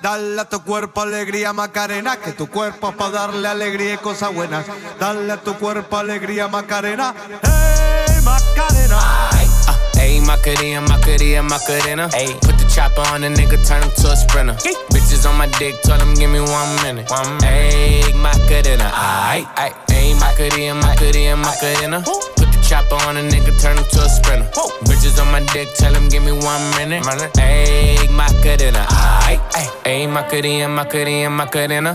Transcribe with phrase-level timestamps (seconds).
[0.00, 4.32] Dale a tu cuerpo alegría Macarena, que tu cuerpo es para darle alegría y cosas
[4.32, 4.64] buenas.
[5.00, 9.28] Dale a tu cuerpo alegría Macarena, hey Macarena.
[9.98, 12.08] Ayy, Macarena, Macarena, Macarena.
[12.12, 14.54] Ayy, put the chopper on the nigga, turn him to a sprinter.
[14.90, 17.10] Bitches on my dick, tell him give me one minute.
[17.10, 18.04] One minute.
[18.04, 18.92] Ayy, Macarena,
[20.20, 22.04] Macarena, Macarena, Macarena.
[22.68, 24.44] Chopper on a nigga, turn him to a sprinter.
[24.84, 27.02] Bitches on my dick, tell him give me one minute.
[27.40, 28.84] Ayy, Macarena,
[29.24, 29.40] aight.
[29.84, 31.94] Ayy, Macarena, Macarena, Macarena.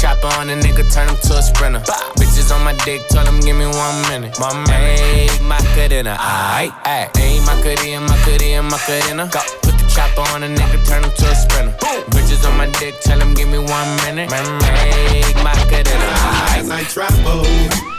[0.00, 1.80] chopper on a nigga, turn him to a sprinter.
[2.16, 4.38] Bitches on my dick, tell him give me one minute.
[4.40, 7.16] My Hey, Macarena, aight, aight.
[7.16, 9.28] Hey, Macarena, Macarena, Macarena.
[9.60, 11.76] Put the chopper on a nigga, turn him to a sprinter.
[12.12, 14.30] Bitches on my dick, tell him give me one minute.
[14.30, 16.08] My Hey, Macarena,
[16.48, 16.60] aight.
[16.60, 17.44] As I travel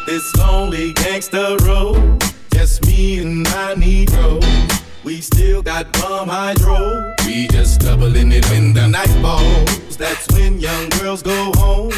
[0.08, 2.20] this lonely gangster road,
[2.52, 4.81] just me and my Negro.
[5.04, 7.14] We still got bomb hydro.
[7.26, 9.98] We just doubling it when the night falls.
[9.98, 11.94] That's when young girls go home.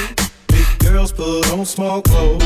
[0.47, 2.43] Big girls put on small clothes.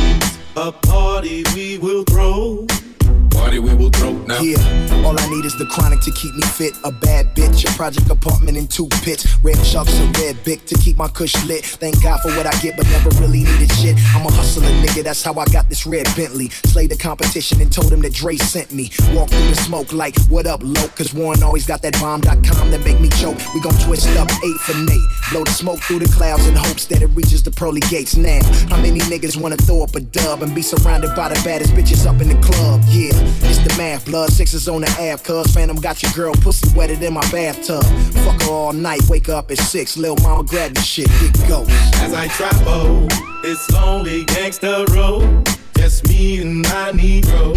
[0.55, 2.66] A party we will throw
[3.38, 4.41] party we will throw now.
[4.41, 4.57] Yeah,
[5.05, 6.73] all I need is the chronic to keep me fit.
[6.83, 9.25] A bad bitch, a project apartment in two pits.
[9.43, 11.63] Red sharks and red bic to keep my cush lit.
[11.65, 13.95] Thank God for what I get, but never really needed shit.
[14.15, 16.49] I'm a hustler, nigga, that's how I got this red Bentley.
[16.73, 18.89] Slayed the competition and told him that Dre sent me.
[19.13, 20.88] Walk through the smoke like, what up, low?
[20.95, 23.38] Cause Warren always got that bomb.com that make me choke.
[23.53, 25.08] We gon' twist up eight for Nate.
[25.31, 28.41] Blow the smoke through the clouds in hopes that it reaches the pearly gates now.
[28.69, 32.05] How many niggas wanna throw up a dub and be surrounded by the baddest bitches
[32.05, 32.81] up in the club?
[32.87, 33.27] Yeah.
[33.43, 37.02] It's the math, blood sixes on the app, cuz Phantom got your girl pussy wetted
[37.04, 37.83] in my bathtub.
[38.23, 41.65] Fuck her all night, wake up at six, lil' mama grab the shit, get go.
[42.04, 43.08] As I travel
[43.42, 47.55] this lonely gangster road, just me and my Negro.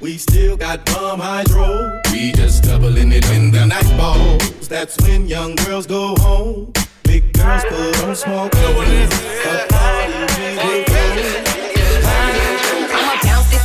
[0.00, 2.00] We still got bomb hydro.
[2.12, 4.68] We just doubling it when the night falls.
[4.68, 6.72] That's when young girls go home.
[7.04, 9.08] Big girls put on small clothes.
[9.46, 10.12] A party
[10.68, 10.84] we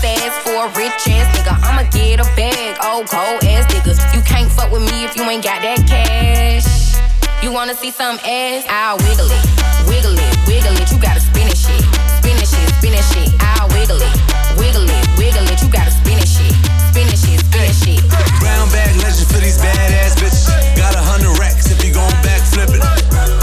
[0.02, 1.56] go for a rich ass nigga.
[1.64, 3.96] I'ma get a bag, oh cold ass nigga.
[4.16, 6.96] You can't fuck with me if you ain't got that cash.
[7.44, 8.66] You wanna see some ass?
[8.70, 9.44] I'll wiggle it,
[9.88, 10.92] wiggle it, wiggle it.
[10.92, 11.84] You gotta spin it shit,
[12.20, 13.32] spin it shit, spin it shit.
[13.40, 14.14] I'll wiggle it,
[14.56, 15.60] wiggle it, wiggle it.
[15.62, 16.54] You gotta spin it shit,
[16.92, 18.02] spin it shit, spin it shit.
[18.40, 20.48] Brown bag legend for these badass bitches.
[20.76, 22.72] Got a hundred racks if you gon' back flip.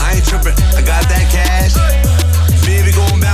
[0.01, 1.77] I ain't trippin', I got that cash.
[2.65, 3.26] Baby gon' bounce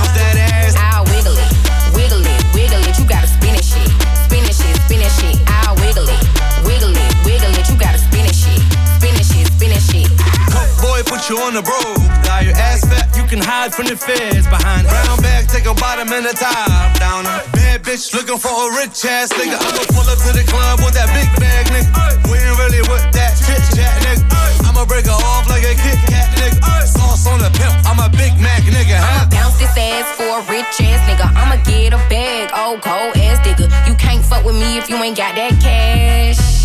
[11.13, 12.01] put you on the road.
[12.25, 15.45] Got your ass fat, you can hide from the feds behind brown bag.
[15.47, 17.29] Take a bottom and a top down.
[17.29, 19.61] A bad bitch looking for a rich ass nigga.
[19.61, 21.93] I'ma pull up to the club with that big bag, nigga.
[22.25, 24.25] We ain't really with that chit chat, nigga.
[24.65, 26.57] I'ma break her off like a Kit Kat, nigga.
[26.89, 28.97] Sauce on the pimp, I'm a Big Mac, nigga.
[28.97, 29.29] Huh?
[29.29, 31.29] I'ma bounce this ass for a rich ass nigga.
[31.37, 33.69] I'ma get a bag, old cold ass nigga.
[33.85, 36.62] You can't fuck with me if you ain't got that cash.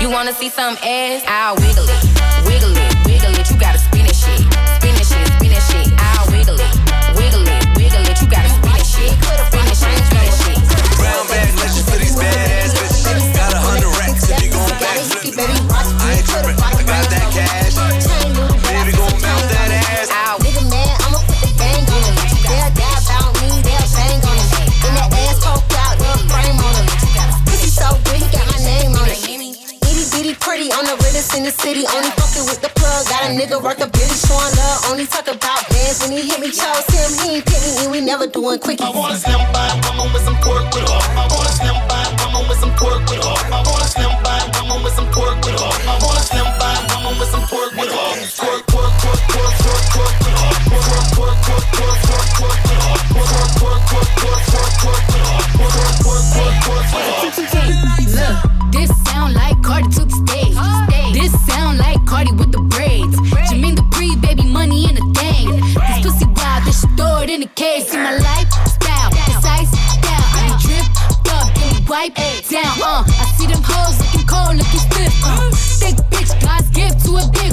[0.00, 1.24] You wanna see some ass?
[1.26, 2.04] I'll wiggle it,
[2.46, 3.50] wiggle it, wiggle it.
[3.50, 3.78] You gotta
[31.38, 31.86] in the city.
[31.86, 34.90] Only fucking with the plug, got a nigga worth a billy showing love.
[34.90, 37.08] Only talk about bands when he hit me, chose him.
[37.22, 38.82] He ain't pick me, and we never doing quickie.
[38.82, 40.98] I wanna slim by woman with some pork with her.
[41.14, 41.37] I
[67.28, 67.90] shit it in the case.
[67.90, 70.28] See my lifestyle, precise style.
[70.32, 72.14] I be dripped up, we wipe
[72.48, 72.74] down.
[72.80, 75.12] Uh, I see them hoes looking cold, looking stiff.
[75.24, 77.52] Uh, thick bitch, God's gift to a dick.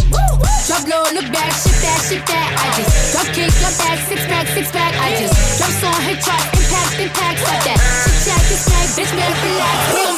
[0.67, 2.47] Drop low, look back, shit that, shit that.
[2.55, 4.93] I just drop kick, drop back, six pack, six pack.
[4.95, 7.79] I just jumps on hit chart, impact, impact, like that.
[8.23, 10.14] Chat, this bag, bitch, better relax.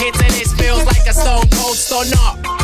[0.00, 2.57] and it feels like a stone cold stunner.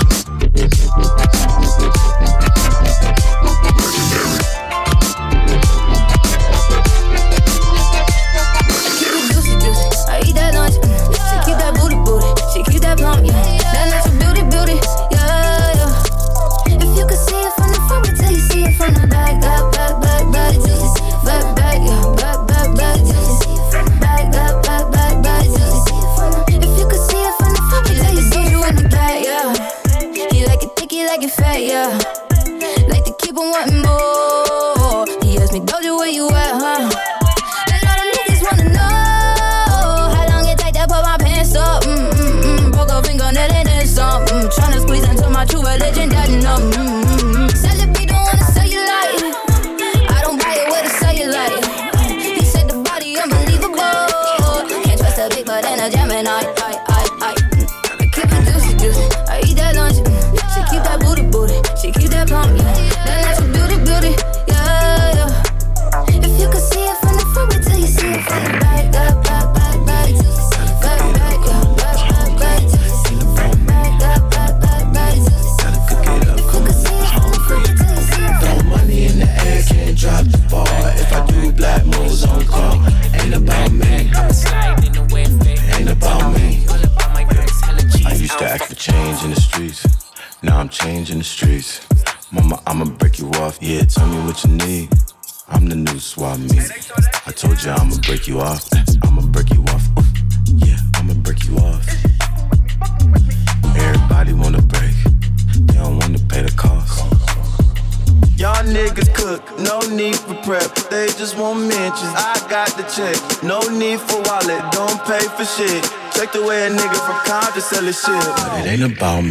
[118.75, 119.31] Ain't about me,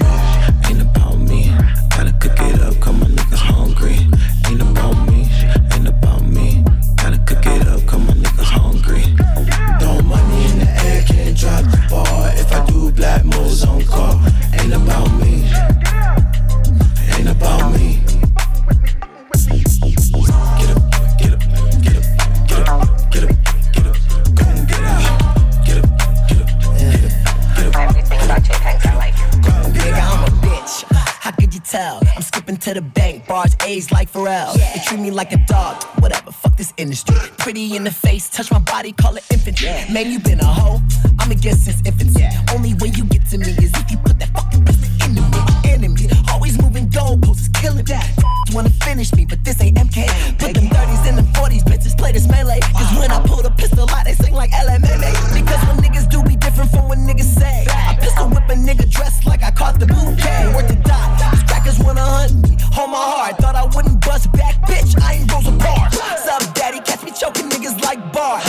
[38.43, 39.69] touch my body, call it infantry.
[39.91, 40.81] Man, you been a hoe,
[41.19, 42.25] I'm a guest since infancy.
[42.53, 45.71] Only way you get to me is if you put that fucking pistol into me.
[45.71, 48.07] Enemy, always moving goalposts, killing that.
[48.53, 50.07] Wanna finish me, but this ain't MK.
[50.39, 52.59] Put them 30s in the 40s, bitches play this melee.
[52.75, 54.91] Cause when I pull the pistol out, they sing like LMA.
[55.33, 57.65] Because when niggas do be different from what niggas say.
[57.69, 60.53] I pistol whip a nigga dressed like I caught the bouquet.
[60.53, 62.57] Worth the dot, these crackers wanna hunt me.
[62.71, 64.93] Hold my heart, thought I wouldn't bust back, bitch.
[65.01, 65.97] I ain't Rosa Parks.
[66.23, 68.43] Sub daddy, catch me choking niggas like Bart.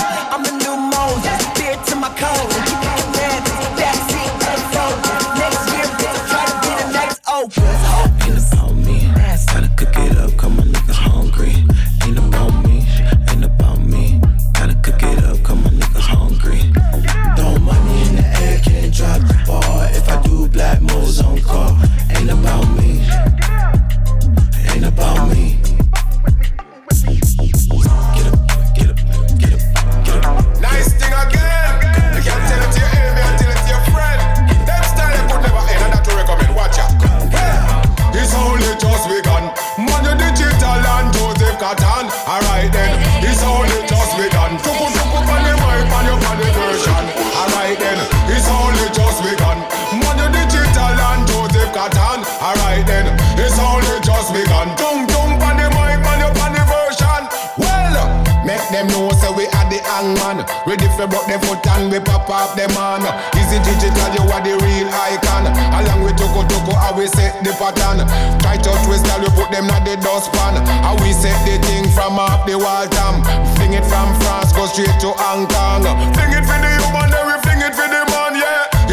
[62.44, 63.00] Pop them man.
[63.40, 65.48] Easy digital, you are the real icon.
[65.80, 68.04] Along with Toko Toko, how we set the pattern.
[68.44, 70.60] Try to twist all we put them at the dustpan.
[70.84, 73.24] How we set the thing from off the wall tam.
[73.56, 75.84] Fling it from France, go straight to Hong Kong.
[76.12, 78.13] Fling it for the human, we fling it for the.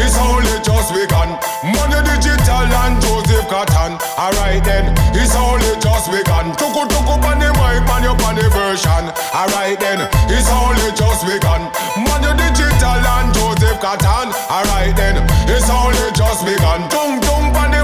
[0.02, 1.38] It's only just begun.
[1.62, 3.98] Money digital and Joseph Cotton.
[4.18, 6.50] Alright then, it's only just begun.
[6.58, 9.04] Tuku tuku on the mic, man, you on the version.
[9.30, 11.70] Alright then, it's only just begun.
[11.94, 14.34] Money digital and Joseph Cotton.
[14.50, 16.90] Alright then, it's only just begun.
[16.90, 17.82] Tung tung on the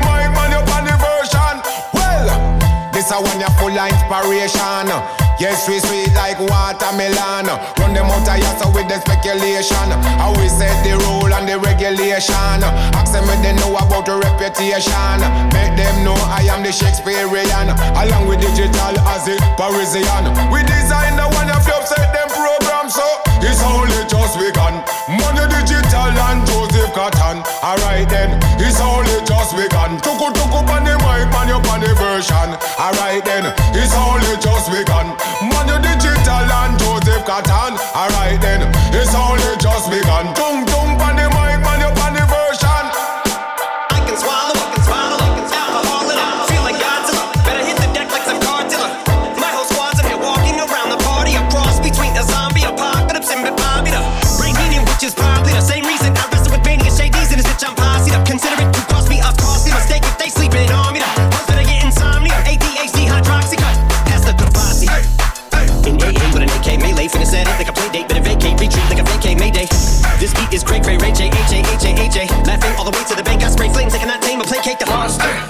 [3.09, 4.89] this a one you full of inspiration.
[5.41, 7.47] Yes, we sweet like watermelon.
[7.79, 9.89] Run them out of here so with the speculation.
[10.19, 12.61] How we set the rule and the regulation.
[12.99, 15.21] Ask them if they know about the reputation.
[15.55, 17.71] Make them know I am the Shakespearean.
[17.97, 20.25] Along with digital as a Parisian.
[20.53, 23.05] We design the one if you upset them program so
[23.45, 24.85] it's only just begun.
[25.09, 27.45] Money digital and Joseph Cotton.
[27.63, 29.99] Alright then, it's only just begun.
[30.01, 32.51] Tuku tuku on the mic, man, you on the version.
[32.79, 35.17] Alright then, it's only just begun.
[35.41, 37.77] Money digital and Joseph Cotton.
[37.97, 38.61] Alright then,
[38.93, 40.35] it's only just begun.
[40.35, 40.68] Tung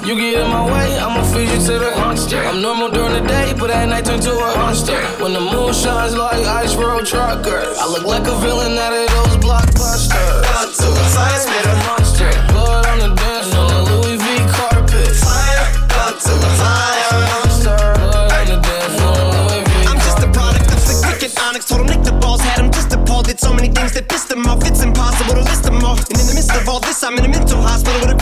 [0.09, 2.38] You get in my way, I'ma feed you to the monster.
[2.38, 4.97] I'm normal during the day, but at night turn to a monster.
[5.23, 9.05] When the moon shines like ice road truckers, I look like a villain out of
[9.05, 10.09] those blockbusters.
[10.49, 12.31] Blood to the fire, spit a monster.
[12.57, 15.12] Blood on the dance floor, the Louis V carpet.
[15.12, 17.12] Fire, blood to the fire.
[17.29, 17.77] Monster.
[18.00, 21.69] Blood on the dance floor, Louis V I'm just a product of the wicked onyx.
[21.69, 23.29] Told him Nick the balls had him just appalled.
[23.29, 24.65] Did so many things that pissed him off.
[24.65, 26.00] It's impossible to list them all.
[26.00, 28.17] And in the midst of all this, I'm in a mental hospital with a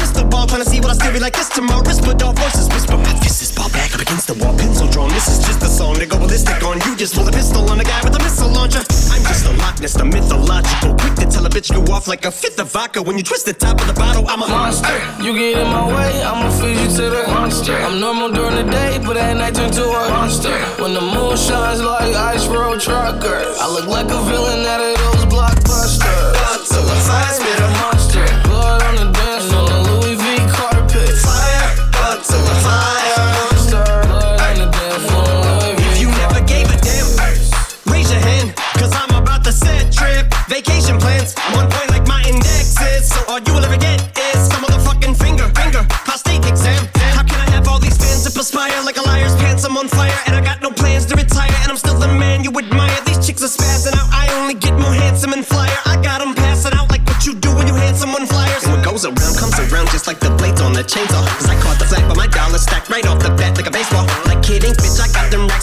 [0.47, 0.57] crystal ball.
[0.57, 1.83] Trying to see what I still be like this tomorrow.
[1.83, 2.97] Whisper dog voices whisper.
[2.97, 4.57] My fist is ball back up against the wall.
[4.57, 5.11] Pencil drawn.
[5.11, 6.81] This is just a song to go ballistic on.
[6.87, 8.83] You just pull a pistol on the guy with a missile launcher.
[9.11, 10.95] I'm just a Loch Ness, the mythological.
[10.97, 13.03] Quick to tell a bitch go off like a fifth of vodka.
[13.03, 14.97] When you twist the top of the bottle, I'm a monster.
[15.23, 17.75] You get in my way, I'ma feed you to the monster.
[17.75, 20.55] I'm normal during the day, but at night turn to a monster.
[20.83, 24.95] When the moon shines like ice road truckers, I look like a villain out of
[24.97, 26.35] those blockbusters.
[26.39, 28.06] Godzilla, fire, spit a monster.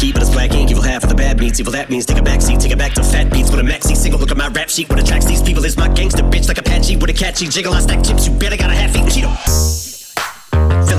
[0.00, 0.70] heat, but it's black ink.
[0.70, 1.60] Evil half of the bad beats.
[1.60, 3.62] Evil that means take a back seat, take it back to fat beats with a
[3.62, 4.20] maxi single.
[4.20, 4.88] Look at my rap sheet.
[4.88, 7.74] What attracts these people is my gangster bitch like Apache with a catchy jiggle.
[7.74, 8.26] I stack chips.
[8.26, 9.83] You better got a half eat Cheeto.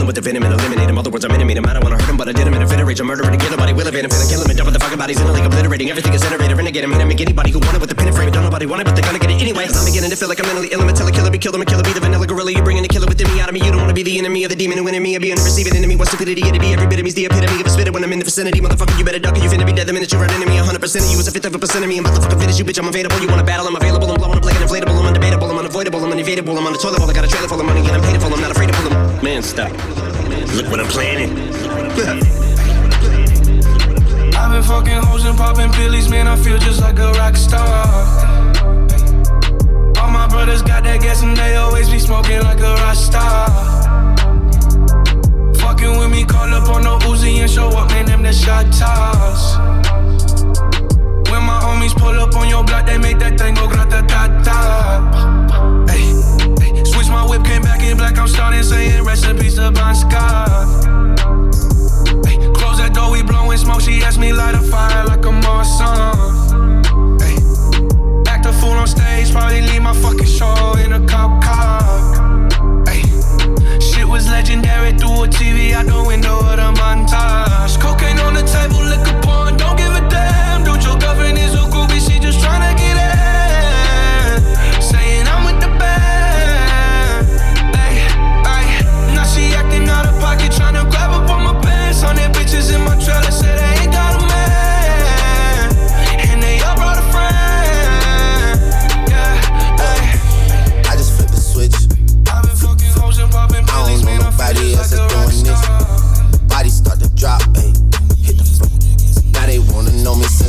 [0.06, 0.98] Filling with the venom and eliminate him.
[1.02, 1.66] Other words, I'm intimate him.
[1.66, 3.00] I don't wanna hurt him, but I did him in a fit rage.
[3.00, 3.50] I'm murdering again.
[3.50, 4.12] Nobody will evade him.
[4.12, 6.58] Finna kill him and dump the fucking bodies in a lake, obliterating everything is iterated.
[6.58, 8.30] Renegade him, hit him, make anybody who want it with the pin and frame.
[8.30, 9.66] Don't nobody want it, but they're gonna get it anyway.
[9.66, 10.82] I'm beginning to feel like I'm mentally ill.
[10.82, 12.52] I'm a tell a killer, be killed, I'm a killer, be the vanilla gorilla.
[12.54, 13.66] You're bringing the killer within me out of me.
[13.66, 15.16] You don't wanna be the enemy of the demon who in me.
[15.16, 15.96] I be an receiving enemy.
[15.98, 16.70] What stupidity it'd be.
[16.78, 18.62] Every bit of me's the epitome of a spitter when I'm in the vicinity.
[18.62, 20.62] Motherfucker, you better duck you finna be dead the minute you run into me.
[20.62, 21.98] 100% of you is a fifth of a percent of me.
[21.98, 22.78] I'm about to fucking you, bitch.
[22.78, 23.18] I'm available.
[23.18, 23.66] You wanna battle?
[23.66, 24.06] I'm available.
[24.14, 24.94] I'm blowing like an inflatable.
[25.02, 25.50] I'm undebatable.
[25.50, 26.06] I'm unavoidable.
[26.06, 26.54] I'm unevadable.
[26.54, 27.10] I'm on the toilet bowl.
[27.10, 28.30] I got a trailer full of money and I'm hateful.
[28.30, 29.05] I'm not afraid to pull them.
[29.24, 29.72] Man, stop.
[30.56, 31.32] Look what I'm planning.
[34.36, 36.28] I've been fucking hoes and popping pillies, man.
[36.28, 37.88] I feel just like a rock star.
[40.00, 43.48] All my brothers got that gas and they always be smoking like a rock star.
[45.56, 48.06] Fucking with me, call up on the Uzi and show up, man.
[48.06, 49.58] Them the shot toss.
[51.30, 54.28] When my homies pull up on your block, they make that thing go grata ta
[54.44, 55.86] ta.
[55.90, 56.14] Hey,
[57.06, 57.12] hey.
[57.12, 58.18] Switch my whip, came back in black.
[58.18, 60.68] I'm starting saying recipes to Bon Scott.
[62.26, 63.82] Ay, close that door, we blowing smoke.
[63.82, 66.42] She asked me light a fire like a Marsan.
[67.22, 67.38] Ay,
[68.28, 71.82] act a fool on stage, probably leave my fucking show in a cop car.
[72.88, 73.02] Ay,
[73.80, 77.80] shit was legendary through a TV out the window of the montage.
[77.80, 80.64] Cocaine on the table, liquor porn, don't give a damn.
[80.64, 82.95] Dude, your girlfriend is a groupie, she just tryna get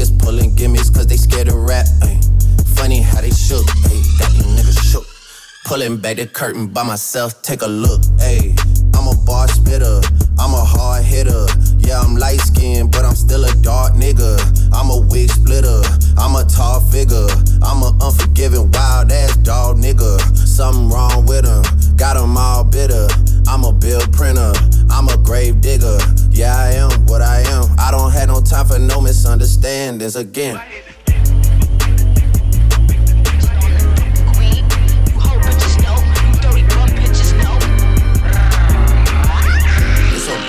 [0.00, 1.84] Niggas pulling gimmicks cause they scared to rap.
[2.00, 2.18] ay.
[2.74, 5.04] Funny how they shook, ay, got these niggas shook.
[5.66, 8.00] Pulling back the curtain by myself, take a look.
[8.16, 8.56] Ayy,
[8.96, 10.00] I'm a bar spitter,
[10.38, 11.44] I'm a hard hitter.
[11.90, 14.38] Yeah, I'm light skinned, but I'm still a dark nigga.
[14.72, 15.82] I'm a wig splitter,
[16.16, 17.26] I'm a tall figure.
[17.64, 20.20] I'm a unforgiving, wild ass dog nigga.
[20.36, 21.64] Something wrong with him,
[21.96, 23.08] got him all bitter.
[23.48, 24.52] I'm a bill printer,
[24.88, 25.98] I'm a grave digger.
[26.30, 27.66] Yeah, I am what I am.
[27.76, 30.60] I don't have no time for no misunderstandings again.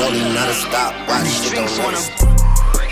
[0.02, 0.94] Rolling, not a stop.
[1.08, 2.02] Watch shit don't wanna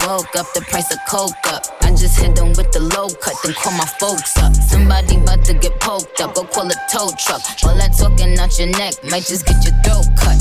[0.09, 1.61] Woke up the price of coke up.
[1.81, 4.55] I just hit them with the low cut, then call my folks up.
[4.55, 7.41] Somebody about to get poked up, go call a tow truck.
[7.61, 10.39] All that talking out your neck might just get your throat cut.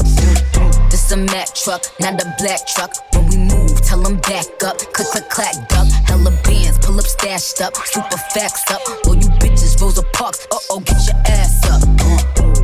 [0.89, 2.97] This a Mack truck, not a black truck.
[3.13, 4.79] When we move, tell them back up.
[4.97, 5.89] Click, click, clack, duck.
[6.09, 7.77] Hella bands, pull up, stashed up.
[7.77, 8.81] Super facts up.
[9.05, 10.49] All you bitches, Rosa Parks.
[10.51, 11.83] Uh oh, get your ass up.
[11.85, 12.17] Uh,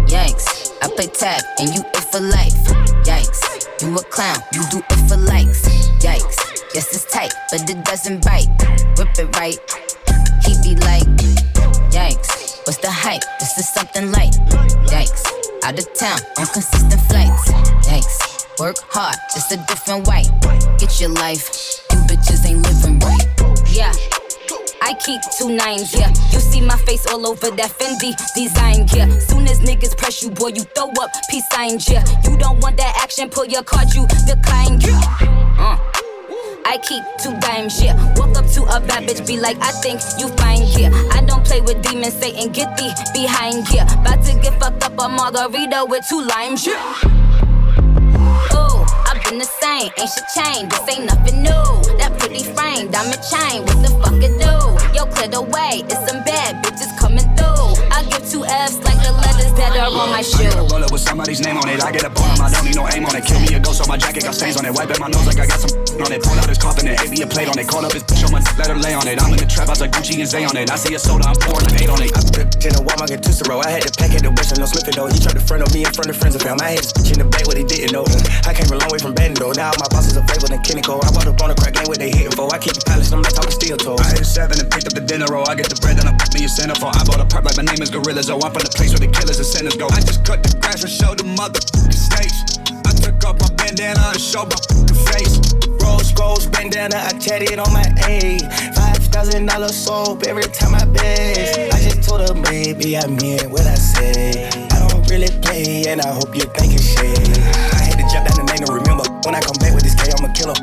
[0.09, 0.73] yikes.
[0.81, 2.57] I play tag and you it for life.
[3.05, 3.45] Yikes,
[3.81, 5.63] you a clown, you do it for likes.
[5.99, 6.37] Yikes,
[6.75, 8.49] yes it's tight, but it doesn't bite.
[8.99, 9.59] Rip it right,
[10.45, 11.07] he be like,
[11.91, 13.23] yikes, what's the hype?
[13.41, 14.35] This is something light.
[14.87, 15.27] Yikes,
[15.65, 17.51] out of town on consistent flights.
[17.89, 20.23] Yikes, work hard, just a different way.
[20.79, 23.27] Get your life, you bitches ain't living right.
[23.69, 24.14] Yeah.
[24.87, 26.11] I keep two nines, yeah.
[26.31, 29.09] You see my face all over that Fendi design, yeah.
[29.19, 32.05] Soon as niggas press you, boy, you throw up peace signs, yeah.
[32.25, 35.01] You don't want that action, pull your card, you decline, yeah.
[35.59, 35.79] Uh.
[36.67, 37.97] I keep two dimes, yeah.
[38.17, 40.91] Walk up to a bad bitch, be like, I think you fine, yeah.
[41.13, 43.91] I don't play with demons, Satan, get thee behind, yeah.
[44.01, 46.95] About to get fucked up a margarita with two limes, yeah.
[49.07, 50.73] I've been the same, ain't shit changed.
[50.73, 51.97] This ain't nothing new.
[51.99, 54.64] That pretty frame, diamond chain, what the fuck it do?
[55.13, 56.74] Clear the way, it's some bad bitches
[59.61, 60.47] are on my shoe.
[60.47, 61.83] I got a with somebody's name on it.
[61.83, 63.25] I get a bomb, I don't need no aim on it.
[63.25, 64.73] Kill me a ghost on my jacket, got stains on it.
[64.73, 66.23] Wiping my nose like I got some on it.
[66.23, 67.67] Pull out his coffin and hit me a plate on it.
[67.69, 69.21] Call up his bitch on my let her lay on it.
[69.23, 70.71] I'm in the trap, I like Gucci and Zay on it.
[70.71, 72.11] I see a soda, I'm pouring an eight on it.
[72.15, 73.61] I ripped in a Walmart, get row.
[73.61, 75.11] I had to pack at the Western, no slipping though.
[75.11, 76.59] He tried to front of me in front of friends of him.
[76.63, 78.07] I had bitch in the back, what he didn't know.
[78.47, 79.53] I came a long way from Bando.
[79.55, 81.03] Now all my bosses are favored than Kinnico.
[81.03, 82.47] I bought up on the crack game what they hitting for.
[82.51, 84.01] I keep the palace, I'm not talking steel toes.
[84.01, 85.47] I hit a seven and picked up the dinner roll.
[85.47, 86.95] I get the bread and I put me a centerfold.
[86.95, 88.31] I bought a perp like my name is Gorillas.
[88.31, 89.87] Oh, I'm from the place where the killers and go.
[89.93, 92.33] I just cut the grass and showed the motherfucking stage.
[92.89, 95.37] I took off my bandana and showed my fucking face.
[95.85, 98.41] Rose goes bandana, I tatted on my A.
[98.73, 101.69] Five thousand dollar soap every time I beg.
[101.77, 104.49] I just told her, baby, I mean what I say.
[104.49, 107.37] I don't really play, and I hope you're thinking shit.
[107.77, 109.05] I had to jump down the name to remember.
[109.29, 110.57] When I come back with this K, I'm a killer.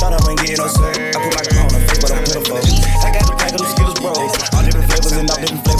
[0.00, 0.88] Thought I wouldn't get no sir.
[0.88, 2.56] I put my girl on the face, but I'm pitiful.
[2.56, 4.16] I got the pack of skills, bro.
[4.16, 5.71] All different flavors and all different flavors.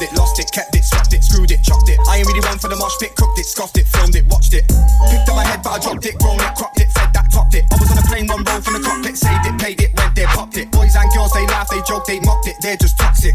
[0.00, 1.98] Found it, lost it, kept it, swapped it, screwed it, chopped it.
[2.08, 4.54] I ain't really one for the mosh pit, cooked it, scoffed it, filmed it, watched
[4.54, 4.64] it.
[5.10, 7.54] Picked up my head, but I dropped it, grown it, cropped it, fed that, topped
[7.54, 7.64] it.
[7.70, 10.14] I was on a plane, one roll from the cockpit, saved it, paid it, went
[10.14, 10.70] there, popped it.
[10.70, 13.34] Boys and girls, they laugh, they joke, they mocked it, they're just toxic.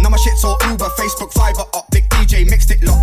[0.00, 2.99] Now my shit's all Uber, Facebook, fiber optic, DJ mixed it, locked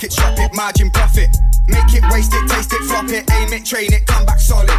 [0.00, 1.28] market, shop it, margin, profit.
[1.68, 4.70] Make it, waste it, taste it, flop it, aim it, train it, come back solid.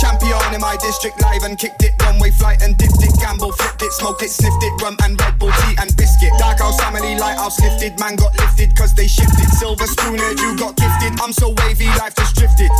[0.00, 3.52] Champion in my district, live and kicked it, one way flight and dipped it, gamble,
[3.52, 6.32] flipped it, smoked it, sniffed it, rum and Red Bull tea and biscuit.
[6.38, 9.48] Dark house family, lighthouse lifted, man got lifted cause they shifted.
[9.60, 11.20] Silver spoonhead, you got gifted.
[11.20, 12.70] I'm so wavy, life just drifted.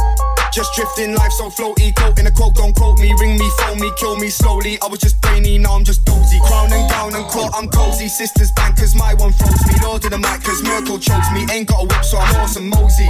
[0.52, 1.94] Just drifting, life so floaty.
[1.96, 4.78] Quote in a quote, don't quote me, ring me, phone me, kill me slowly.
[4.82, 6.38] I was just brainy, now I'm just dozy.
[6.40, 8.06] Crown and gown and court, I'm cozy.
[8.06, 9.74] Sisters bankers, my one froze me.
[9.82, 11.46] Lord of the mic, cause Merkel chokes me.
[11.50, 13.08] Ain't got a whip, so I'm awesome, mosey.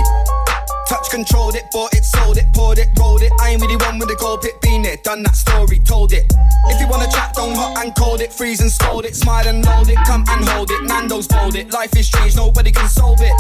[0.88, 3.32] Touch controlled it, bought it, sold it, poured it, rolled it.
[3.40, 6.32] I ain't really one with the gold pit, been there, done that story, told it.
[6.66, 9.64] If you wanna chat, don't hot and cold it, freeze and scold it, smile and
[9.64, 10.82] load it, come and hold it.
[10.84, 13.32] Nando's fold it, life is strange, nobody can solve it.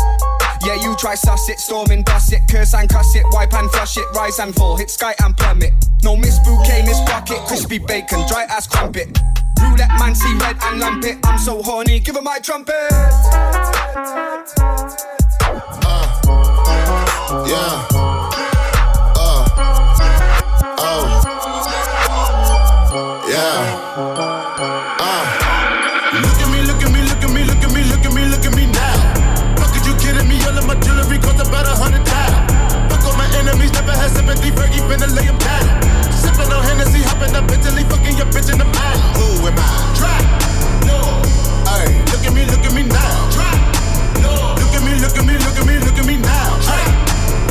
[0.64, 3.68] Yeah, you try suss it, storm and bust it, curse and cuss it, wipe and
[3.70, 5.72] flush it, rise and fall, hit sky and plummet.
[6.02, 9.18] No miss bouquet, miss bucket, crispy bacon, dry ass crumpet.
[9.60, 11.18] Roulette man, see red and lamp it.
[11.24, 12.74] I'm so horny, give her my trumpet.
[15.84, 16.08] Uh,
[17.48, 17.86] Yeah.
[19.16, 19.44] Uh.
[20.78, 21.02] Oh.
[23.28, 24.31] Yeah.
[34.92, 35.64] Finna lay 'em down.
[36.20, 39.00] Sippin' on Hennessy, hopping up Italy, fucking your bitch in the mouth.
[39.16, 39.70] Who am I?
[39.98, 40.18] Try.
[40.88, 40.98] No.
[41.68, 41.88] Hey.
[42.12, 43.16] Look at me, look at me now.
[43.36, 43.52] Try.
[44.24, 44.32] No.
[44.60, 46.50] Look at me, look at me, look at me, look at me now.
[46.66, 46.84] Try.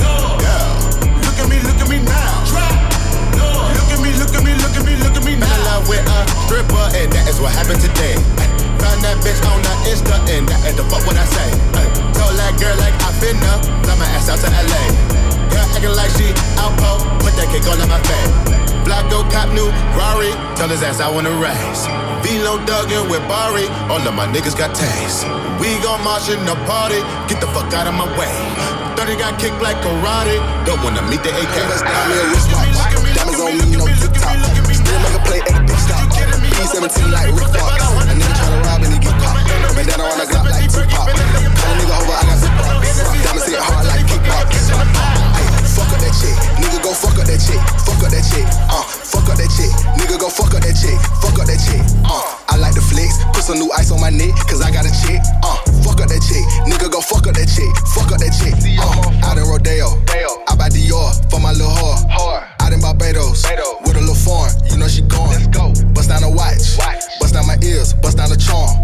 [0.03, 0.13] No.
[0.45, 1.25] Yeah.
[1.25, 2.31] Look at me, look at me now.
[2.51, 2.69] Try.
[3.39, 3.47] No.
[3.77, 5.87] Look at me, look at me, look at me, look at me Fell in love
[5.89, 8.50] with a stripper, and that is what happened today.
[8.81, 11.49] Found that bitch on the Insta, and that ain't the fuck what I say.
[11.77, 13.53] Ay, Told that girl like I finna,
[13.85, 14.83] fly my ass out to LA.
[15.53, 18.61] Girl acting like she outpo, put that cake all in my face.
[18.81, 21.85] Flacco cop new Rari, tell his ass I wanna race.
[22.25, 25.25] Velo Duggan with Bari, all of my niggas got taste.
[25.61, 28.33] We gon' march in the party, get the fuck out of my way.
[28.97, 31.55] 30 got kicked like karate, don't wanna meet the AK.
[31.85, 32.77] Buy me a wristwatch.
[33.15, 34.35] Diamonds on me, no TikTok.
[34.73, 36.09] Still make a play at the big stop.
[36.57, 37.81] P17 like Rick Fox.
[37.81, 38.50] A nigga
[39.75, 40.89] Bandana on the Glock like Tupac.
[40.89, 43.01] Call a nigga over, I got zip box.
[43.21, 44.49] Diamonds hit hard like kickbox.
[45.37, 48.43] Ay, Fuck up that chick, nigga go fuck up that chick, fuck up that chick,
[48.67, 51.79] uh, fuck up that chick, nigga go fuck up that chick, fuck up that chick,
[52.03, 54.83] uh, I like the flex, put some new ice on my neck, cause I got
[54.83, 55.55] a chick, uh,
[55.87, 58.51] fuck up that chick, nigga go fuck up that chick, fuck up that chick,
[58.83, 59.95] uh, out in Rodeo,
[60.51, 63.47] I buy Dior for my little whore, out in Barbados,
[63.87, 65.39] with a little foreign, you know she going,
[65.95, 66.75] bust down a watch,
[67.23, 68.75] bust down my ears, bust down the charm,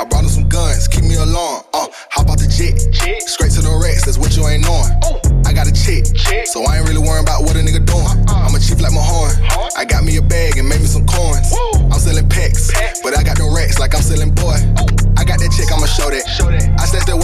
[0.00, 1.60] I brought him some guns, keep me alarm.
[1.76, 2.72] Uh, hop out the jet?
[2.88, 3.20] jet?
[3.28, 4.88] Straight to the racks, that's what you ain't knowing.
[5.04, 5.20] Ooh.
[5.44, 6.08] I got a check,
[6.48, 8.08] so I ain't really worrying about what a nigga doing.
[8.24, 8.48] Uh-uh.
[8.48, 9.36] I'm a chief like my horn.
[9.44, 9.68] Huh?
[9.76, 11.52] I got me a bag and made me some coins.
[11.52, 11.92] Woo.
[11.92, 13.04] I'm selling packs, Pack.
[13.04, 14.56] but I got the racks like I'm selling boy.
[14.80, 14.88] Ooh.
[15.20, 16.24] I got that check, I'ma show that.
[16.32, 16.64] Show that.
[16.80, 17.19] I stacked that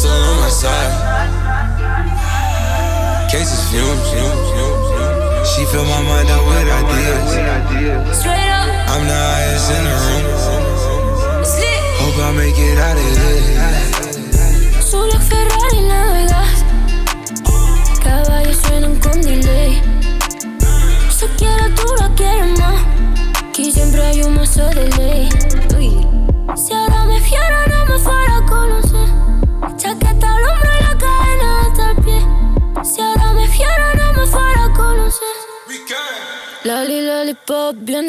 [0.00, 0.96] Pistol on my side.
[3.30, 4.00] Cases fumes.
[5.50, 7.28] She fill my mind up with ideas.
[8.18, 8.64] Straight up.
[8.92, 10.24] I'm the highest in the room.
[12.00, 14.80] Hope I make it out of here.
[14.80, 16.64] Solo Ferrari navegas.
[18.02, 19.82] Caballos suenan con delay.
[21.10, 22.80] Se quiere, tú la quieres más.
[23.50, 25.28] Aquí siempre hay un mazo de ley.
[25.76, 25.90] Uy.
[37.80, 38.08] Bien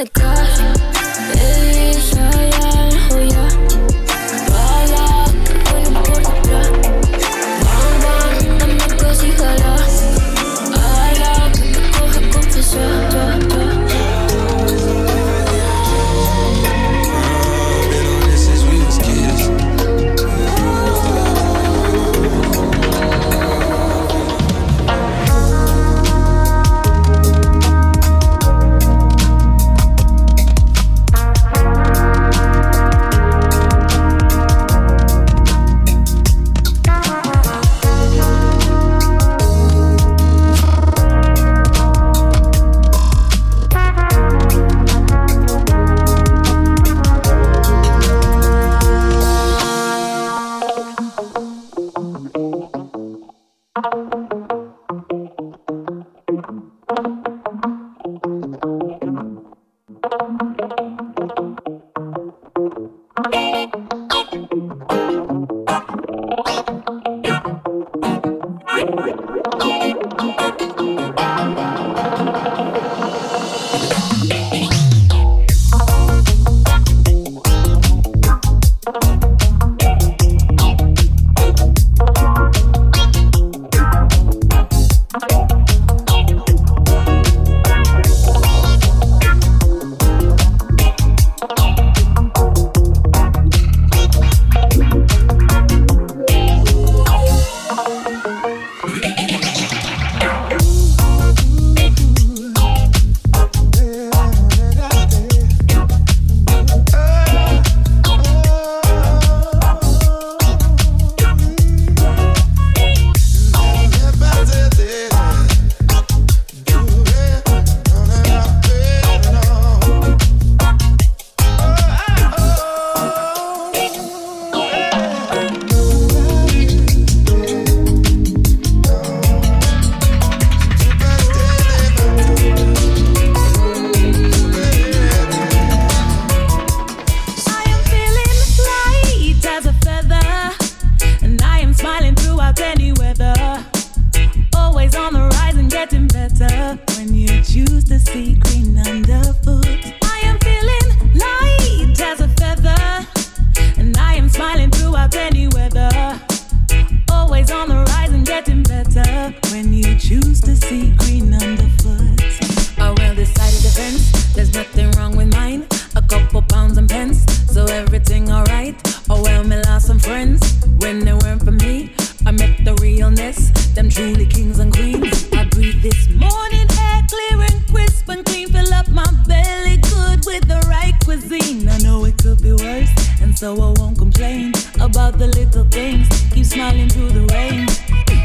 [166.88, 168.76] pence, so everything alright.
[169.10, 170.40] Oh well, me lost some friends
[170.80, 171.94] when they weren't for me.
[172.26, 175.28] I met the realness, them truly kings and queens.
[175.34, 178.50] I breathe this morning air clear and crisp and clean.
[178.50, 181.68] Fill up my belly good with the right cuisine.
[181.68, 182.92] I know it could be worse,
[183.22, 186.08] and so I won't complain about the little things.
[186.34, 187.66] Keep smiling through the rain.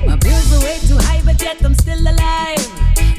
[0.07, 2.65] My bills are way too high, but yet I'm still alive.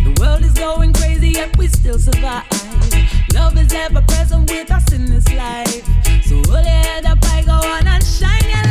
[0.05, 2.56] The world is going crazy, yet we still survive.
[3.37, 5.85] Love is ever present with us in this life.
[6.25, 8.66] So hold your head up, I go on and shine your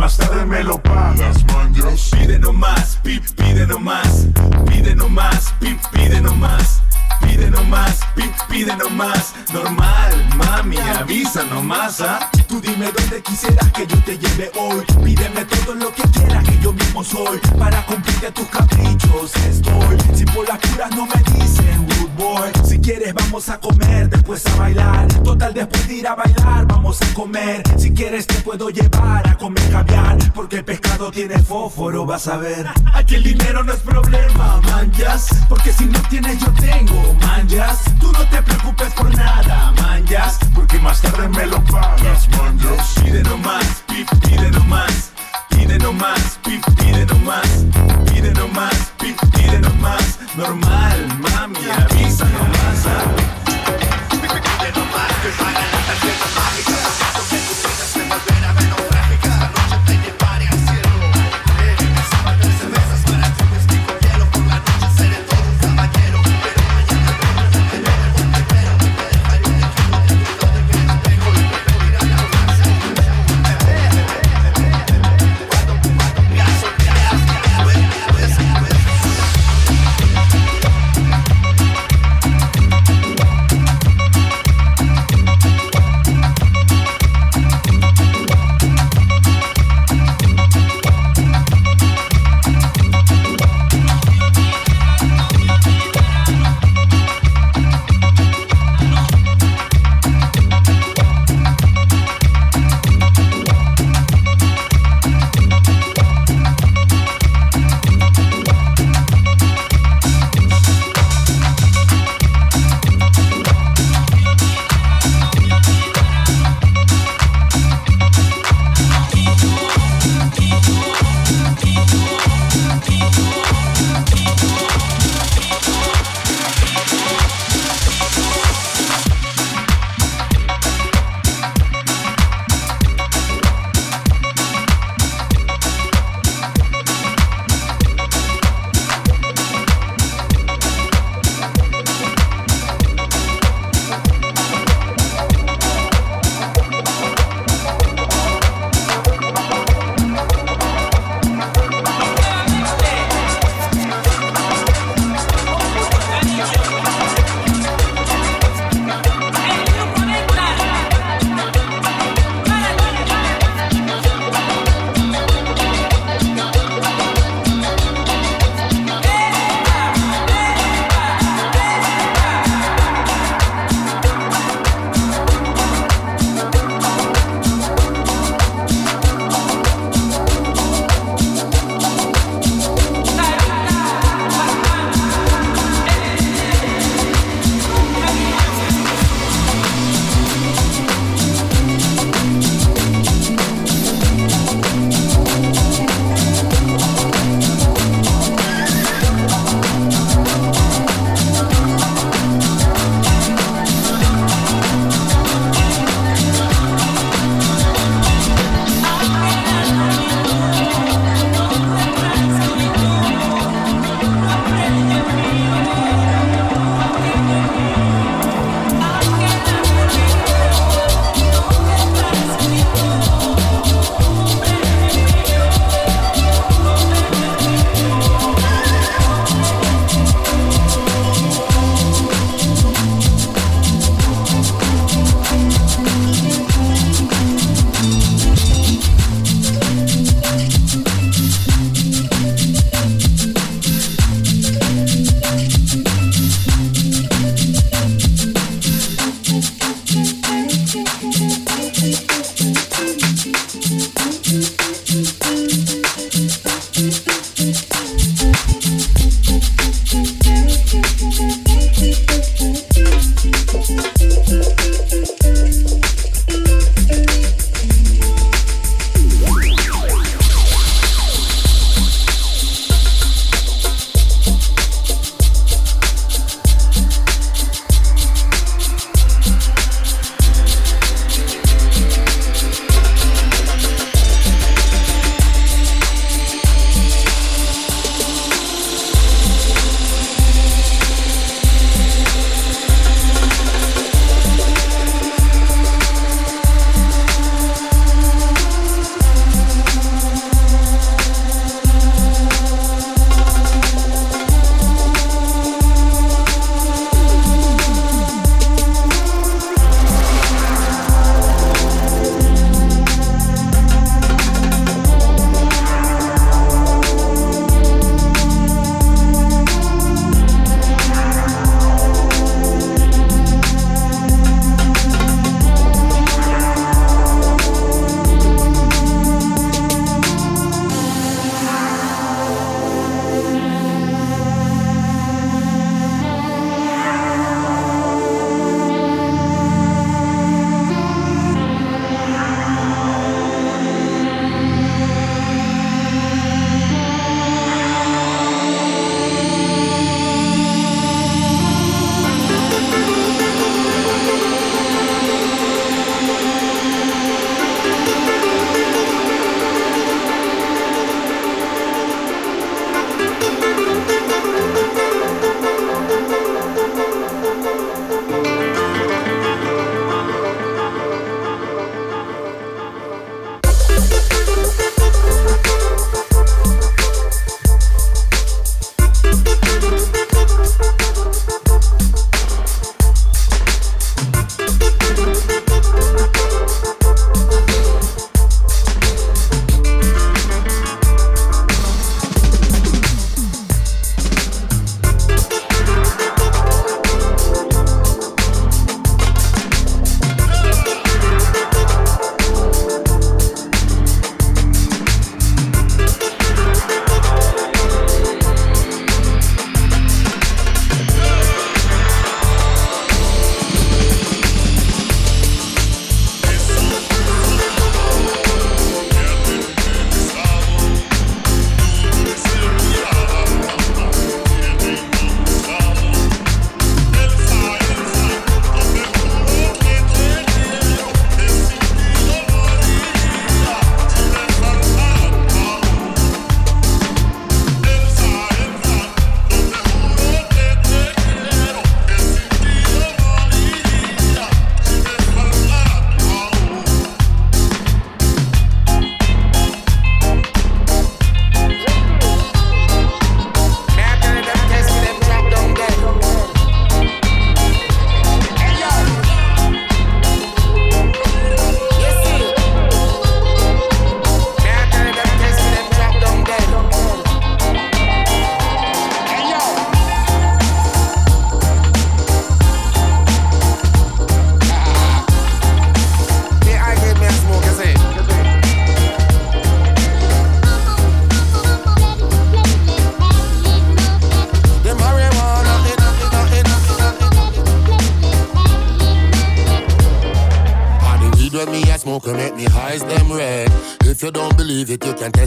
[0.00, 2.10] más tarde me lo pagas, manjas.
[2.12, 4.26] Pide nomás, pip, pide nomás.
[4.66, 6.80] Pide nomás, pip, pide nomás.
[7.20, 9.34] Pide nomás, pip, pide nomás.
[9.52, 12.30] Normal, mami, avisa nomás, ¿ah?
[12.50, 14.84] Tú dime dónde quisieras que yo te lleve hoy.
[15.04, 17.38] Pídeme todo lo que quieras que yo mismo soy.
[17.56, 19.96] Para cumplirte tus caprichos estoy.
[20.16, 22.50] Si por las curas no me dicen good boy.
[22.64, 25.06] Si quieres vamos a comer, después a bailar.
[25.22, 27.62] Total, después de ir a bailar, vamos a comer.
[27.78, 30.18] Si quieres te puedo llevar a comer caviar.
[30.34, 32.66] Porque el pescado tiene fósforo, vas a ver.
[32.94, 35.28] Aquí el dinero no es problema, manjas.
[35.48, 37.84] Porque si no tienes, yo tengo, manjas.
[38.00, 40.40] Tú no te preocupes por nada, manjas.
[40.52, 42.94] Porque más tarde me lo pagas, manjas.
[43.02, 45.12] Pide nomás, pide nomás.
[45.50, 47.48] Pide nomás, pide nomás.
[48.06, 50.18] Pide nomás, pide nomás.
[50.36, 53.19] Normal, mami, avisa nomás.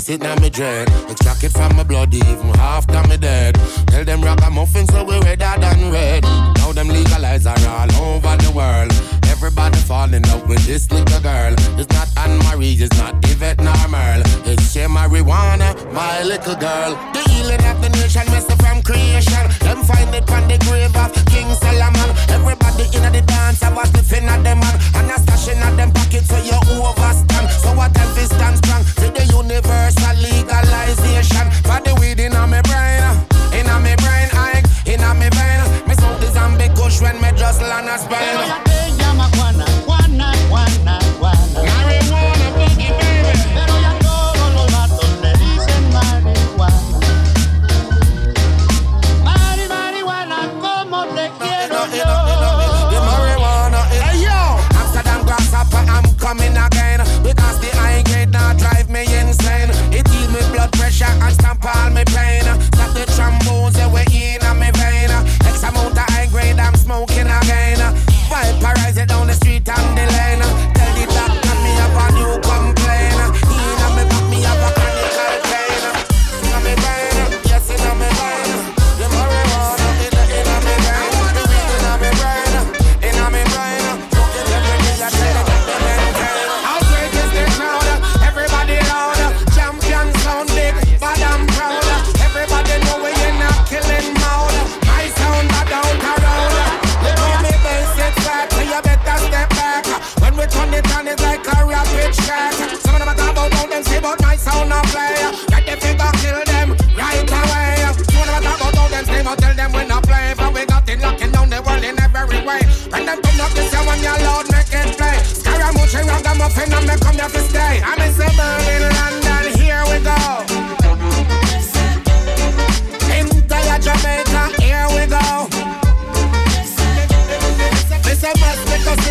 [0.05, 0.85] It's it my drain.
[0.85, 1.11] dread.
[1.11, 2.85] Extract it from my blood, even half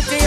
[0.01, 0.22] city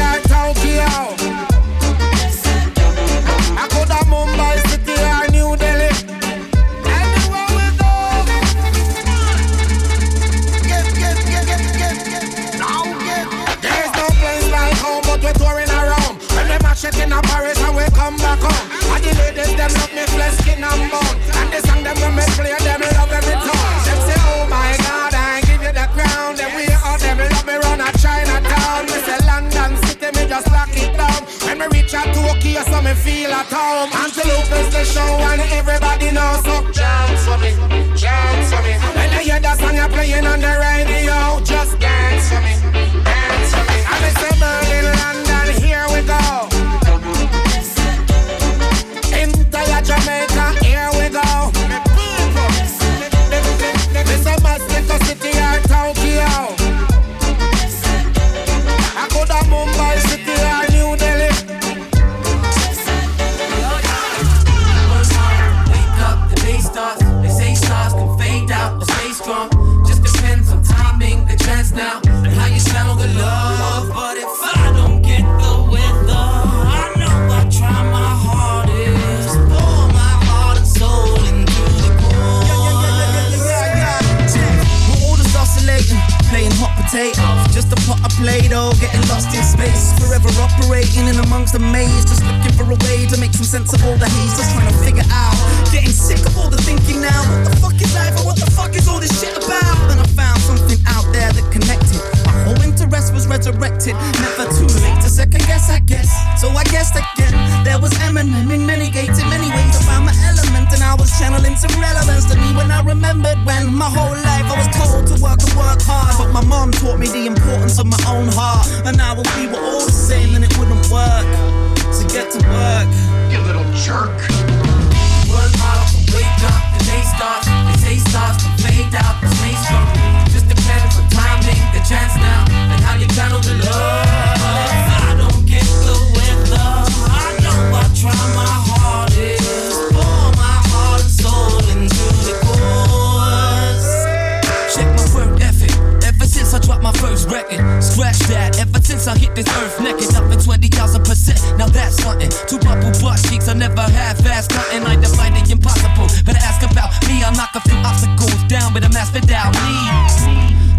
[159.21, 159.49] that thou.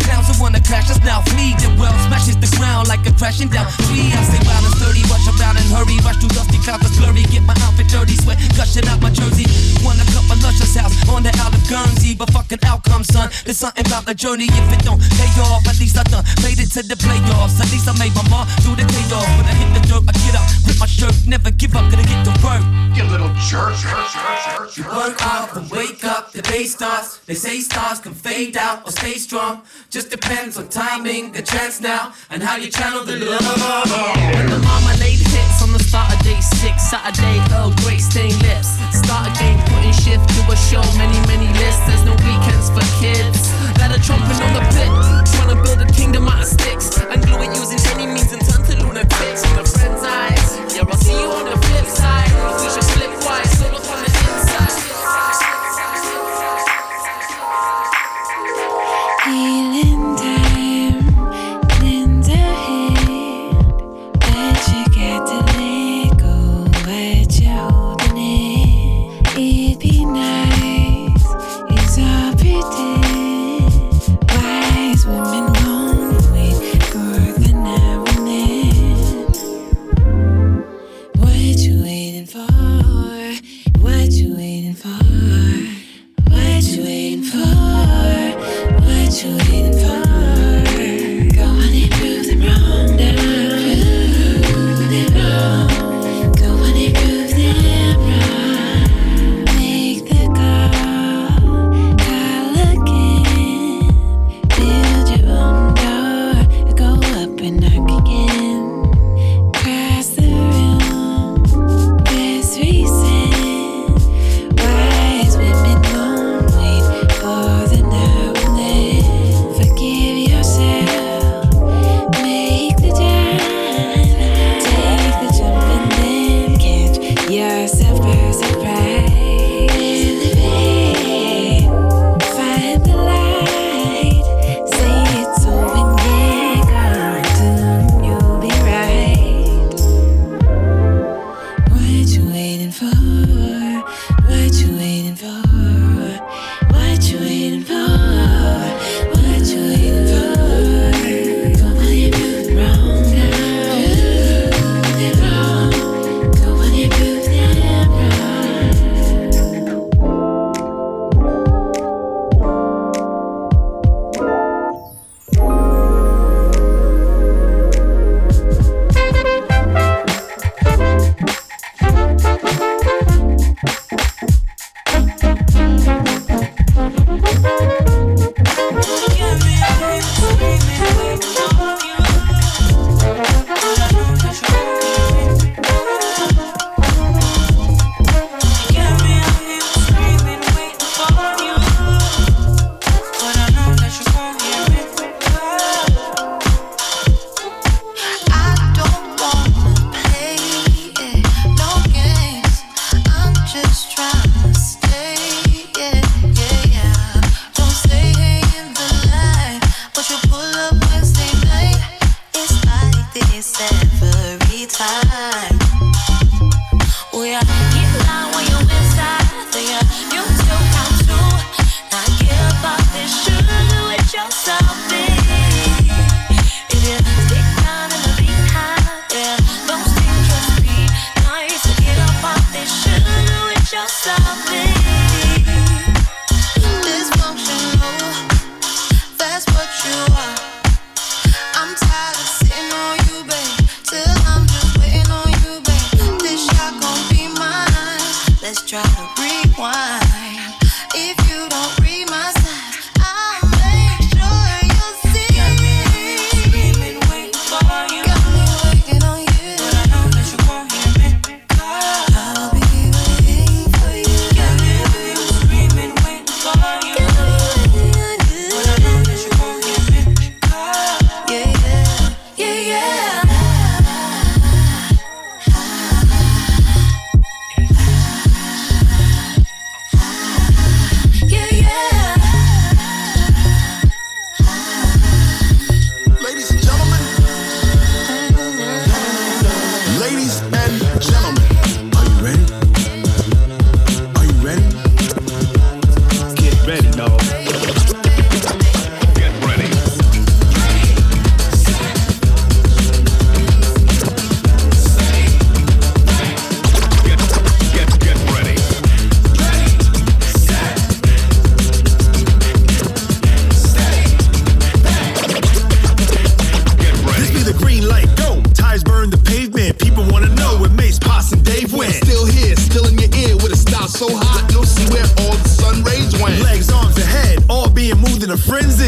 [0.05, 1.55] Towns who wanna crash, that's now me.
[1.57, 4.11] The world smashes the ground like a crashing down tree.
[4.13, 5.03] I say violence 30.
[5.11, 7.23] Rush around and hurry, rush through dusty clouds that's blurry.
[7.27, 9.47] Get my outfit dirty, sweat gushing out my jersey.
[9.83, 13.29] Wanna cup a luscious house on the Isle of Guernsey, but fucking outcome, son.
[13.43, 14.47] There's something about the journey.
[14.47, 17.59] If it don't pay off, at least I done made it to the playoffs.
[17.59, 19.27] At least I made my mark through the payoff.
[19.35, 22.07] When I hit the dirt, I get up, rip my shirt, never give up, gonna
[22.07, 22.63] get to work.
[22.95, 24.77] You little jerk, jerk, jerk, jerk.
[24.77, 27.19] You work off and wake up, the day starts.
[27.27, 29.63] They say stars can fade out or stay strong.
[29.89, 34.76] Just depends on timing, the chance now, and how you channel the love.
[34.77, 38.77] Marmalade hits on the start of day six, Saturday, Earl Grey stained lips.
[38.93, 41.81] Start a game, putting shift to a show, many, many lists.
[41.89, 43.49] There's no weekends for kids.
[43.81, 44.89] Ladder trumping on the pit,
[45.33, 46.93] trying to build a kingdom out of sticks.
[47.09, 48.46] And glue it using any means and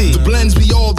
[0.00, 0.94] The blends be all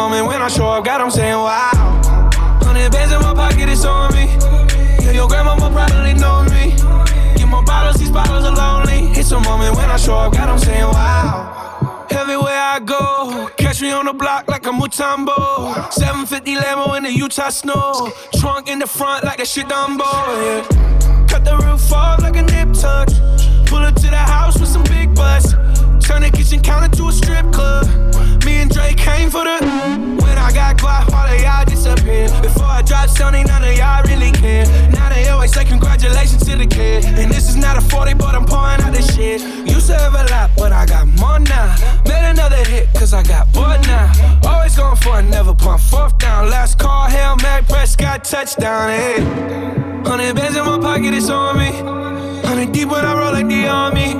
[0.00, 2.00] moment when I show up, God, I'm saying wow.
[2.64, 4.24] Hundred bands in my pocket, it's on me.
[5.04, 6.72] Yeah, your grandma probably know me.
[7.36, 9.12] Get more bottles, these bottles are lonely.
[9.20, 12.06] It's a moment when I show up, God, I'm saying wow.
[12.10, 15.92] Everywhere I go, catch me on the block like a Mutombo.
[15.92, 18.10] 750 Lambo in the Utah snow.
[18.40, 20.10] Trunk in the front like a shit Dumbo.
[20.40, 21.26] Yeah.
[21.28, 23.08] Cut the roof off like a nip tuck.
[23.66, 25.52] Pull up to the house with some big butts.
[26.10, 27.86] Turn the kitchen counter to a strip club.
[28.44, 29.58] Me and Drake came for the.
[30.20, 32.26] When I got quiet, all of y'all disappear.
[32.42, 34.66] Before I drop Stoney, none of y'all really care.
[34.90, 37.04] Now they always say congratulations to the kid.
[37.04, 39.40] And this is not a 40, but I'm pouring out this shit.
[39.68, 41.76] Used to have a lot, but I got more now.
[42.04, 44.10] Made another hit, cause I got bored now.
[44.42, 46.50] Always going for it, never pump fourth down.
[46.50, 49.89] Last call, Hail Mary, Prescott, touchdown, hey.
[50.04, 51.70] Hundred bands in my pocket, it's on me.
[52.46, 54.14] Hundred deep when I roll like the army.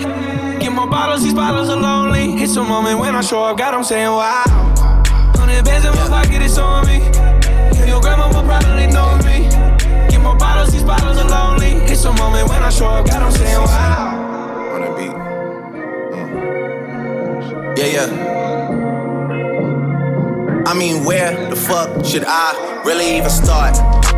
[0.61, 2.35] Get more bottles, these bottles are lonely.
[2.43, 4.45] It's a moment when I show up, God, I'm saying wow.
[5.37, 6.99] Hundred bands in my pocket, it's on me.
[7.79, 9.49] Yeah, your grandma will probably know me.
[10.09, 11.83] Get more bottles, these bottles are lonely.
[11.91, 14.75] It's a moment when I show up, God, I'm saying wow.
[14.75, 15.15] On that beat.
[16.15, 17.79] Mm.
[17.79, 18.09] Yeah, yeah.
[20.67, 23.77] I mean, where the fuck should I really even start?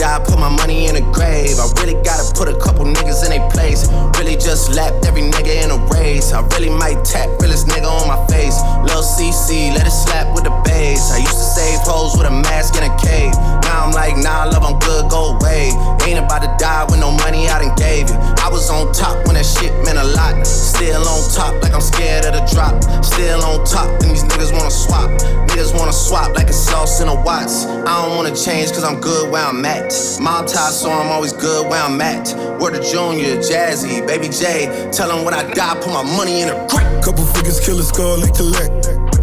[0.00, 1.60] Die, put my money in a grave.
[1.60, 3.84] I really gotta put a couple niggas in their place.
[4.16, 6.32] Really just lapped every nigga in a race.
[6.32, 8.56] I really might tap realest nigga on my face.
[8.80, 11.12] Lil CC, let it slap with the bass.
[11.12, 13.36] I used to save hoes with a mask in a cave.
[13.68, 15.68] Now I'm like, nah, love, I'm good, go away.
[16.08, 18.16] Ain't about to die with no money I done gave you.
[18.40, 20.46] I was on top when that shit meant a lot.
[20.46, 22.80] Still on top, like I'm scared of the drop.
[23.04, 25.12] Still on top, and these niggas wanna swap.
[25.52, 27.66] Niggas wanna swap like a sauce in a Watts.
[27.66, 29.89] I don't wanna change, cause I'm good where I'm at.
[29.90, 32.30] Mob tie, so I'm always good where I'm at.
[32.60, 34.70] Word to Junior, Jazzy, Baby J.
[34.92, 37.02] Tell 'em when I die, put my money in a grave.
[37.02, 38.70] Couple figures, kill a skull and collect.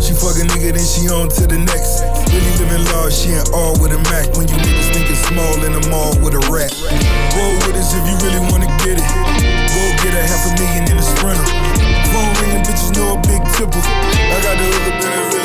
[0.04, 2.04] She fuck a nigga, then she on to the next.
[2.28, 4.28] Really living large, she ain't all with a Mac.
[4.36, 6.76] When you niggas thinking small in the mall with a rat.
[7.40, 9.08] Roll with us if you really wanna get it.
[9.72, 11.48] Go get a half a million in a sprinter.
[12.12, 13.80] Phone ringing, bitches know a big tipple.
[13.80, 15.37] I got the other bit of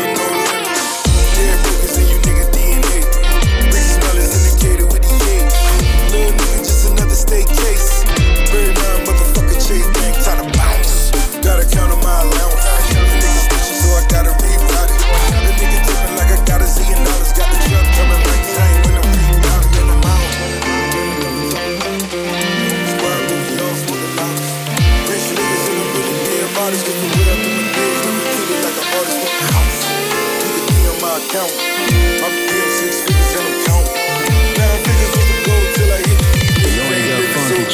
[7.33, 8.05] just another state case.
[8.51, 11.11] Very round motherfucker chase gang, time to bounce.
[11.41, 12.64] Gotta count on my allowance.
[12.93, 15.01] Niggas snitching, so I gotta reroute it.
[15.30, 17.33] The nigga tipping like I got a zillion dollars.
[17.33, 18.45] Got the truck coming like
[18.85, 20.33] when I'm reroute in the way
[26.74, 26.97] it
[28.64, 28.78] like
[29.51, 29.80] house.
[30.43, 31.71] The D on my account.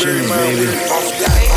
[0.08, 1.47] Tunes, baby.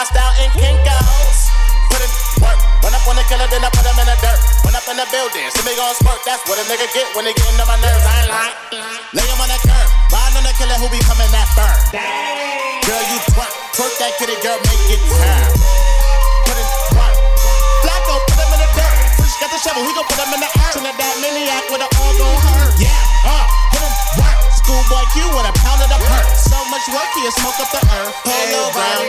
[0.00, 1.52] bust out in Kinko's.
[1.92, 2.08] Put in
[2.40, 2.56] work.
[2.80, 4.40] Run up on the killer, then I put him in the dirt.
[4.64, 6.24] Run up in the building, see me gon' squirt.
[6.24, 8.00] That's what a nigga get when they get into my nerves.
[8.08, 8.56] I ain't lying.
[9.12, 9.88] Lay him on the curb.
[10.08, 11.76] Ride on the killer who be coming that firm.
[11.92, 13.52] Girl, you twerk.
[13.76, 15.52] Twerk that kitty, girl, make it turn.
[16.48, 17.14] Put in work.
[17.84, 18.96] Flacco, put him in the dirt.
[19.20, 20.80] Fresh got the shovel, he gon' put him in the earth.
[20.80, 22.72] Turn that maniac with the all gon' hurt.
[22.80, 22.88] Yeah,
[23.28, 24.38] uh, put in work.
[24.64, 26.24] Schoolboy Q with a pound of the perk.
[26.40, 28.16] So much work, he'll smoke up the earth.
[28.24, 28.99] Pull hey, around.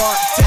[0.00, 0.39] part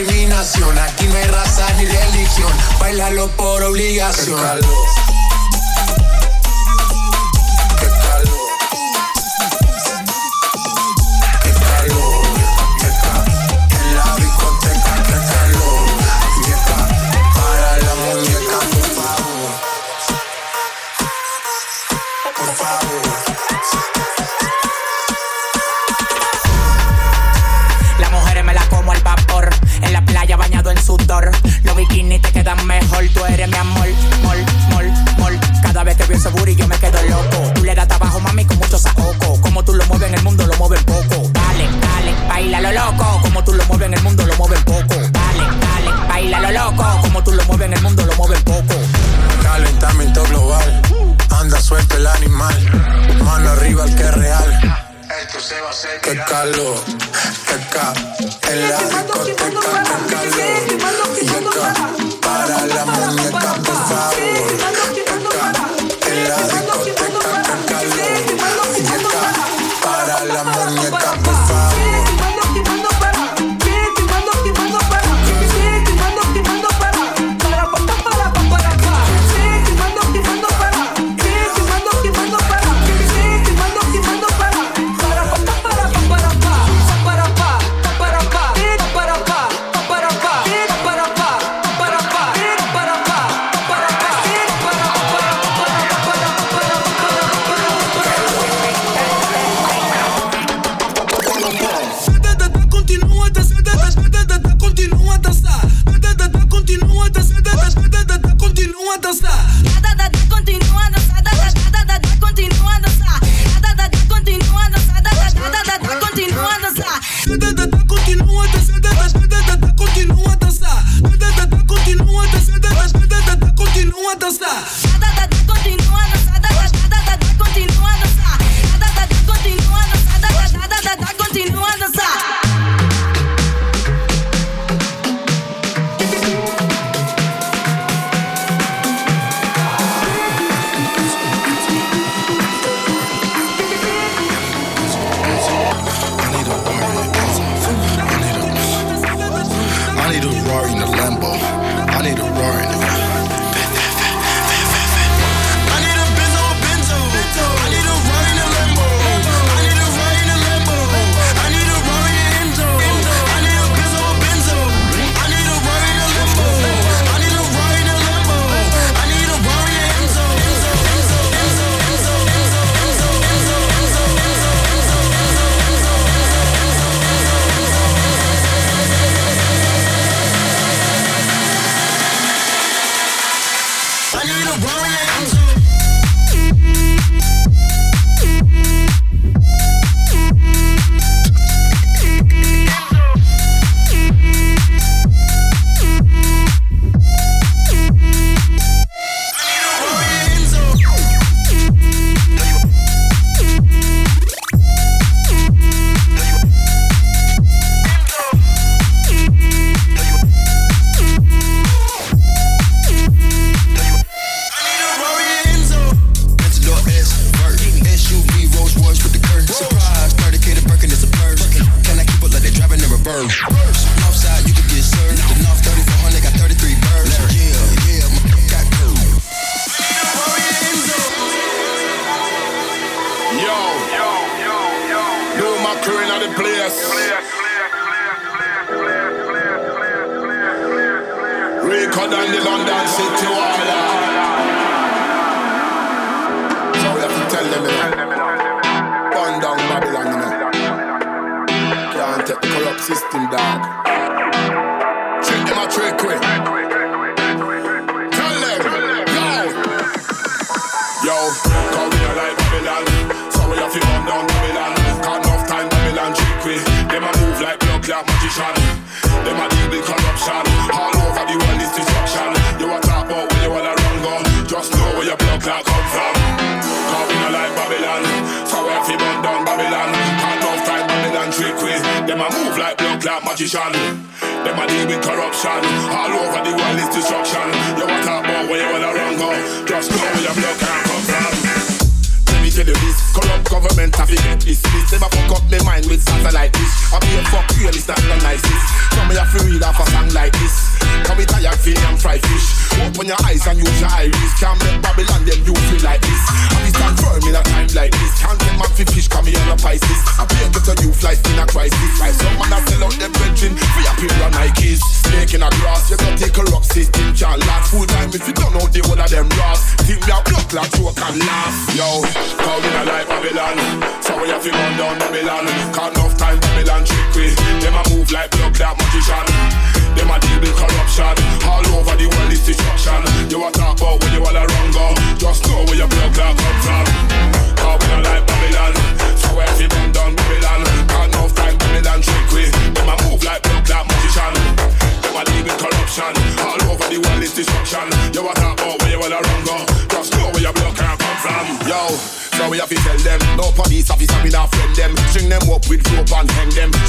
[0.00, 0.78] discriminación.
[0.78, 2.52] Aquí no hay raza ni religión.
[2.78, 4.40] Bailalo por obligación.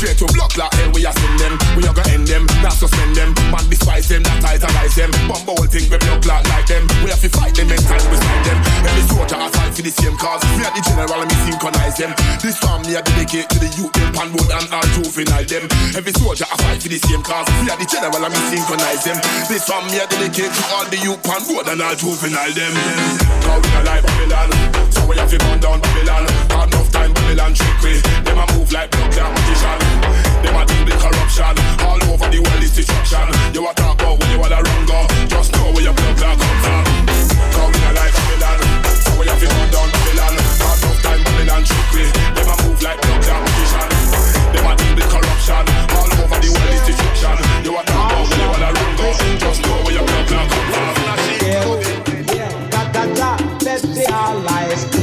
[0.01, 1.53] Straight to block like hell we a send them.
[1.77, 3.37] We a go end them, not suspend them.
[3.53, 5.13] Man despise them, not idolize them.
[5.29, 6.89] Bumble whole thing we block like like them.
[7.05, 8.57] We have to fight them and time beside them.
[8.81, 10.41] Every soldier a fight for the same cause.
[10.57, 12.17] We are the general and we synchronize them.
[12.41, 15.69] This family a dedicate to the youth them Pan road and all juvenile them.
[15.93, 17.45] Every soldier a fight for the same cause.
[17.61, 19.21] We are the general and we synchronize them.
[19.53, 22.73] This family a dedicate to all the youth Pan road and all juvenile them.
[23.45, 26.29] Cause we are like Babylon So we have to burn down Babylon.
[26.45, 27.93] Got enough time Babylon trick we.
[28.21, 29.79] Them a move like blood clot magician.
[30.45, 31.57] Them a deal with corruption.
[31.89, 33.25] All over the world is destruction.
[33.49, 35.01] You a talk about when you all around go.
[35.25, 36.85] Just know where your blood clot come from.
[37.09, 38.61] We not like Babylon.
[39.01, 40.33] So we have to burn down Babylon.
[40.61, 42.05] Got enough time Babylon trick we.
[42.37, 43.89] Them a move like blood clot magician.
[44.53, 45.65] Them a deal with corruption.
[45.97, 47.37] All over the world is destruction.
[47.65, 49.09] You a talk about when you all around go.
[49.41, 49.70] Just know
[53.83, 55.00] Let's see our